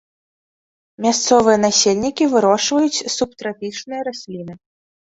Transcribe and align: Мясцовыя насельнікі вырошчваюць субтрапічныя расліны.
Мясцовыя 1.05 1.57
насельнікі 1.67 2.23
вырошчваюць 2.35 3.05
субтрапічныя 3.19 4.01
расліны. 4.11 4.53